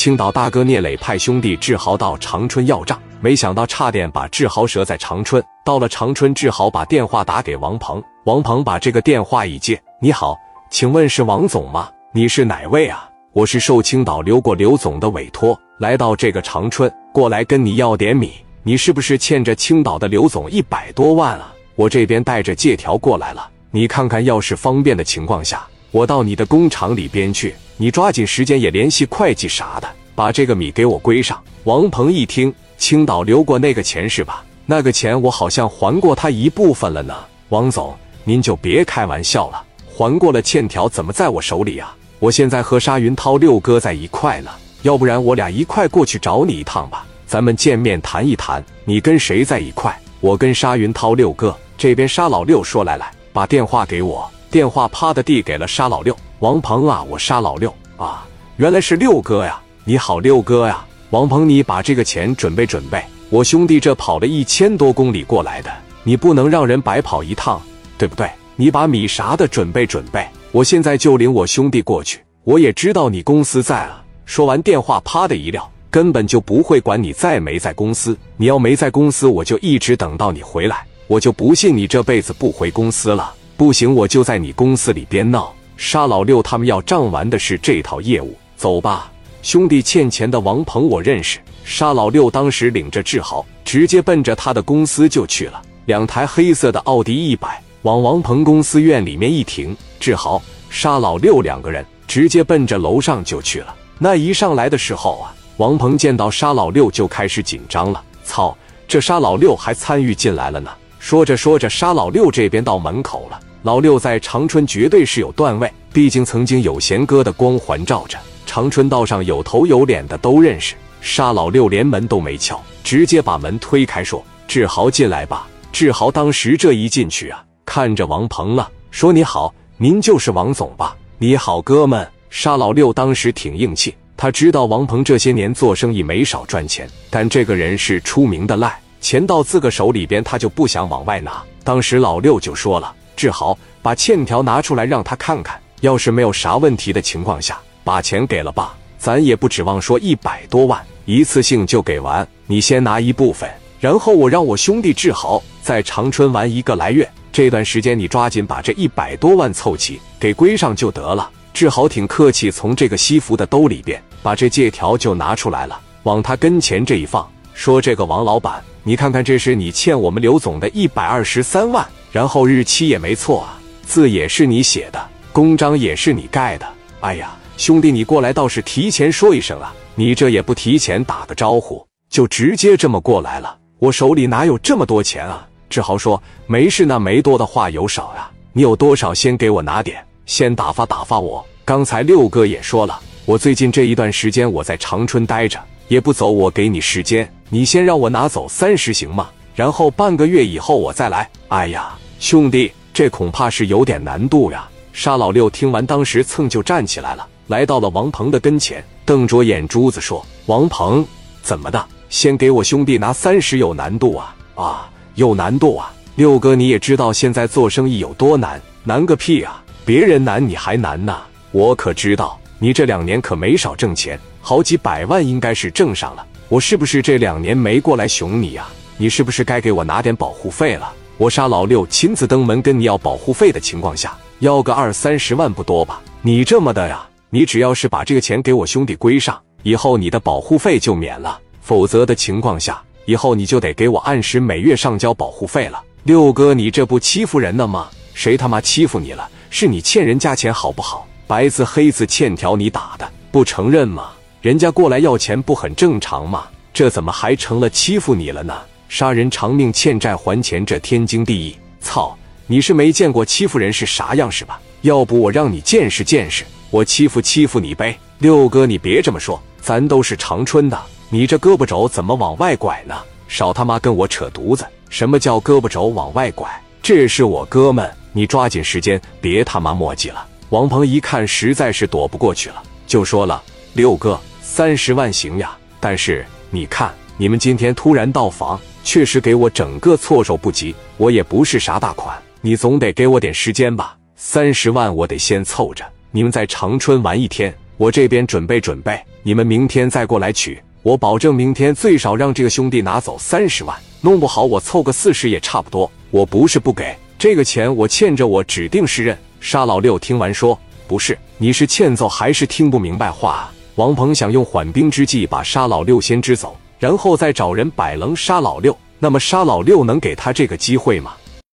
[0.00, 5.44] 青岛大哥聂磊派兄弟志豪到长春要账，没想到差点把志豪折在长春。
[5.62, 10.34] 到了长春，志豪把电话打给王鹏，王鹏把这个电话一接：“你好，
[10.70, 11.90] 请问是王总吗？
[12.12, 13.10] 你是哪位啊？
[13.34, 18.32] 我是受青岛刘过刘总的委托，来到这个长春，过来跟你要点米。
[18.62, 21.52] 你是不是欠着青岛的刘总一百多万啊？
[21.74, 31.42] 我这边带着借条过来了，你看看，要是方便的情况下，我到你的工厂里边去。”你抓紧时间也联系会计啥的，把这个米给我归上。
[31.64, 34.44] 王鹏一听，青岛留过那个钱是吧？
[34.66, 37.14] 那个钱我好像还过他一部分了呢。
[37.48, 39.64] 王总，您就别开玩笑了，
[39.96, 41.96] 还过了欠条怎么在我手里啊？
[42.18, 44.50] 我现在和沙云涛六哥在一块呢，
[44.82, 48.62] 要不然我俩一块过去找你一趟吧，咱们见面谈一谈。
[48.84, 49.98] 你跟谁在一块？
[50.20, 51.56] 我跟沙云涛六哥。
[51.78, 56.16] 这边沙老六说：“来来，把电话给我。”电话啪的递给了沙老六。
[56.40, 59.60] 王鹏啊，我沙老六啊，原来是六哥呀！
[59.84, 60.84] 你好，六哥呀！
[61.10, 65.70] 王鹏，你把这个钱准备准备，我兄弟这跑了一千多公里过来的，
[66.02, 67.60] 你不能让人白跑一趟，
[67.96, 68.28] 对不对？
[68.56, 72.20] 你把米啥的准备准备，我现在就领我兄弟过去。
[72.44, 74.02] 我也知道你公司在啊。
[74.24, 78.16] 说完电话，啪的一撂，根本就不会管你在没在公司。
[78.36, 83.34] 你要没在公司，我就一直等到你回来，我就不信你这辈子不回公司了。
[83.60, 85.52] 不行，我就在你公司里边闹。
[85.76, 91.38] 沙老六他们要账完的是这套业务，走吧，兄弟欠钱的王鹏我认识。
[91.62, 95.60] 沙老六当时领着志豪，直接奔着他的公司就去了。
[95.84, 103.76] 两台黑色的奥迪一百往王鹏公司院里面一停，志豪、沙老六两个人直接奔着楼上就去了。
[103.98, 108.02] 那一上来的时候啊，王鹏见到沙老六就开始紧张了。
[108.24, 108.56] 操，
[108.88, 110.70] 这沙老六还参与进来了呢。
[110.98, 113.38] 说着说着，沙老六这边到门口了。
[113.62, 120.74] 老六在长春绝对是有段位，毕竟曾经有贤哥的光环照着，长春道上有头有脸的都认识。
[121.02, 130.96] 沙老六连门都没敲，直接把门推开，说：“志豪进来吧。”志豪当时这一进去啊，看着王鹏了，说：“你好，您就是王总吧？
[131.18, 141.42] 你好，哥们。”沙老六当时挺硬气，他知道王鹏这些年做生意没少赚钱，但这个人是出名的赖，钱到自个手里边他就不想往外拿。
[141.62, 142.94] 当时老六就说了。
[143.20, 145.60] 志豪，把欠条拿出来让他看看。
[145.82, 148.74] 要是没有啥问题的情况下，把钱给了吧。
[148.96, 152.26] 咱也不指望说一百多万一次性就给完。
[152.46, 153.46] 你先拿一部分，
[153.78, 157.06] 然后我让我兄弟志豪在长春玩一个来月。
[157.30, 161.30] 这段时间你抓紧把这一百多万凑齐，给归上就得了。
[161.52, 176.66] 志豪挺客气，从这个西服的兜里边把这借条就拿出来了，往他跟前这一放，说：“这个王老板，你看看，这是你欠我们刘总的一百二十三万。”然后日期也没错啊，字也是你写的，公章也是你盖的。
[177.00, 179.72] 哎呀，兄弟，你过来倒是提前说一声啊！
[179.94, 183.56] 你这也不提前打个招呼，就直接这么过来了。
[183.78, 185.46] 我手里哪有这么多钱啊？
[185.68, 188.28] 志豪说：“没事，那没多的话有少呀。
[188.52, 191.46] 你有多少先给我拿点，先打发打发我。
[191.64, 196.28] 刚才六哥也说了，我最近这一段时间我在长春待着，也不走。
[196.28, 199.28] 我给你时间，你先让我拿走三十行吗？
[199.54, 201.28] 然后半个月以后我再来。
[201.48, 204.68] 哎呀。”兄弟，这恐怕是有点难度呀！
[204.92, 211.02] 沙老六听完，当时蹭就站起来了，来到了王鹏的跟前，瞪着眼珠子说：“王鹏，
[211.42, 211.82] 怎么的？
[212.10, 214.36] 先给我兄弟拿三十有难度啊？
[214.54, 215.90] 啊，有难度啊！
[216.16, 219.64] 六哥，你也知道现在做生意有多难，难个屁啊！
[219.86, 221.16] 别人难你还难呢，
[221.52, 226.26] 我可知道你这两年可没少挣钱，好几百万应该是挣上了。
[226.50, 228.66] 我是不是这两年没过来熊你呀？
[228.96, 236.02] 你是不是该给我拿点保护费了？”我杀老六亲自登门跟你要保护费的情况下，要个二三十万不多吧？
[236.22, 237.06] 你这么的呀？
[237.30, 241.38] 你只要是把这个钱给我兄弟归上，以后你的保护费就免了。
[241.60, 245.80] 否则的情况下，以后你就得给我按时每月上交保护费了。
[246.02, 247.88] 六哥，你这不欺负人呢吗？
[248.12, 249.28] 谁他妈欺负你了？
[249.50, 251.06] 是你欠人家钱好不好？
[251.28, 254.10] 白字黑字欠条你打的，不承认吗？
[254.40, 256.44] 人家过来要钱不很正常吗？
[256.72, 258.56] 这怎么还成了欺负你了呢？
[258.88, 261.54] 杀人偿命，欠债还钱，这天经地义。
[261.78, 262.16] 操，
[262.46, 264.58] 你是没见过欺负人是啥样是吧？
[264.80, 267.98] 要不我让你见识见识，我欺负欺负你呗。
[268.18, 272.94] 六哥，你别这么说，咱都是长春的，你这胳膊肘怎么往外拐呢？
[273.28, 274.66] 少他妈跟我扯犊子！
[274.88, 276.48] 什么叫胳膊肘往外拐？
[276.82, 280.26] 这是我哥们，你抓紧时间，别他妈墨迹了。
[280.48, 283.40] 王鹏一看实在是躲不过去了，就说了
[283.74, 284.18] ：“六哥，
[284.52, 293.96] 三十万行呀，但是你看你们今天突然到访。”确实给我整个措手不及，我也不是啥大款，你总得给我点时间吧。
[294.16, 300.60] 三十万我得先凑着，你们在长春玩一天，我这边准备准备，你们明天再过来取。
[300.82, 305.88] 我保证明天最少让这个兄弟拿走三十万，弄不好我凑个四十也差不多。
[306.10, 309.16] 我不是不给这个钱，我欠着我指定是认。
[309.40, 310.58] 沙老六听完说
[310.88, 313.48] ：“不是，你是欠揍还是听不明白话？”
[313.80, 318.76] 王鹏想用缓兵之计把沙老六先支走，然后再找人摆棱沙老六。
[318.98, 321.12] 那么沙老六能给他这个机会吗？